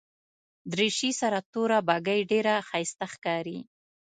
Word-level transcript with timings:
دریشي 0.71 1.11
سره 1.21 1.37
توره 1.51 1.79
بګۍ 1.87 2.19
ډېره 2.31 2.53
ښایسته 2.67 3.05
ښکاري. 3.13 3.59